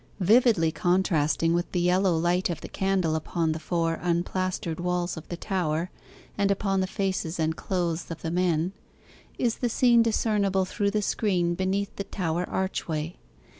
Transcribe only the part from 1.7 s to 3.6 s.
the yellow light of the candle upon the